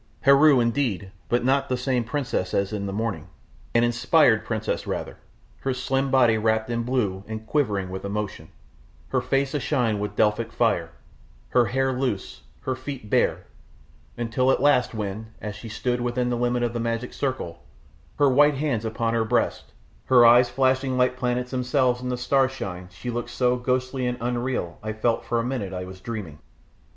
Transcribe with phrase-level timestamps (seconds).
[0.21, 3.27] Heru, indeed, but not the same princess as in the morning;
[3.75, 5.17] an inspired priestess rather,
[5.59, 8.47] her slim body wrapped in blue and quivering with emotion,
[9.09, 10.89] her face ashine with Delphic fire,
[11.49, 13.45] her hair loose, her feet bare,
[14.17, 17.61] until at last when, as she stood within the limit of the magic circle,
[18.17, 19.71] her white hands upon her breast,
[20.05, 24.79] her eyes flashing like planets themselves in the starshine she looked so ghostly and unreal
[24.81, 26.39] I felt for a minute I was dreaming.